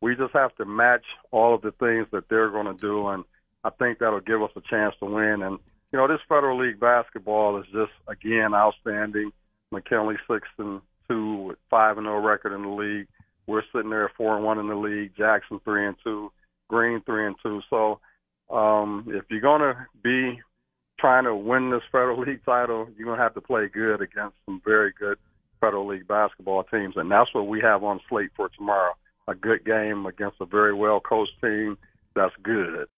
we 0.00 0.14
just 0.14 0.34
have 0.34 0.54
to 0.56 0.64
match 0.64 1.04
all 1.30 1.54
of 1.54 1.62
the 1.62 1.72
things 1.72 2.06
that 2.12 2.28
they're 2.28 2.50
going 2.50 2.66
to 2.66 2.74
do, 2.74 3.08
and 3.08 3.24
I 3.64 3.70
think 3.70 3.98
that'll 3.98 4.20
give 4.20 4.42
us 4.42 4.50
a 4.56 4.60
chance 4.60 4.94
to 5.00 5.06
win. 5.06 5.42
And 5.42 5.58
you 5.92 5.98
know, 5.98 6.08
this 6.08 6.20
Federal 6.28 6.58
League 6.58 6.80
basketball 6.80 7.58
is 7.58 7.66
just 7.72 7.92
again 8.08 8.54
outstanding. 8.54 9.32
McKinley 9.72 10.14
six 10.30 10.46
and 10.58 10.80
two 11.08 11.36
with 11.36 11.58
five 11.70 11.98
and 11.98 12.06
zero 12.06 12.20
record 12.20 12.54
in 12.54 12.62
the 12.62 12.68
league. 12.68 13.06
We're 13.46 13.62
sitting 13.72 13.90
there 13.90 14.06
at 14.06 14.16
four 14.16 14.36
and 14.36 14.44
one 14.44 14.58
in 14.58 14.68
the 14.68 14.74
league. 14.74 15.12
Jackson 15.16 15.60
three 15.64 15.86
and 15.86 15.96
two. 16.02 16.32
Green 16.68 17.00
three 17.06 17.26
and 17.26 17.36
two. 17.42 17.60
So 17.70 18.00
um, 18.54 19.06
if 19.08 19.24
you're 19.28 19.40
gonna 19.40 19.86
be 20.02 20.40
trying 20.98 21.24
to 21.24 21.34
win 21.34 21.70
this 21.70 21.82
Federal 21.92 22.20
League 22.26 22.44
title, 22.44 22.88
you're 22.96 23.08
gonna 23.08 23.22
have 23.22 23.34
to 23.34 23.40
play 23.40 23.68
good 23.72 24.00
against 24.00 24.36
some 24.44 24.60
very 24.64 24.92
good 24.98 25.18
Federal 25.60 25.86
League 25.86 26.08
basketball 26.08 26.64
teams, 26.64 26.94
and 26.96 27.10
that's 27.10 27.32
what 27.34 27.48
we 27.48 27.60
have 27.60 27.82
on 27.82 28.00
slate 28.08 28.30
for 28.36 28.48
tomorrow. 28.50 28.92
A 29.28 29.34
good 29.34 29.64
game 29.64 30.06
against 30.06 30.36
a 30.40 30.46
very 30.46 30.74
well 30.74 31.00
coached 31.00 31.32
team 31.40 31.76
that's 32.16 32.34
good. 32.42 32.88